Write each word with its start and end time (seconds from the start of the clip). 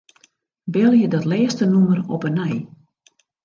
Belje 0.73 1.07
dat 1.13 1.25
lêste 1.31 1.65
nûmer 1.71 1.99
op 2.15 2.21
'e 2.25 2.31
nij. 2.39 2.55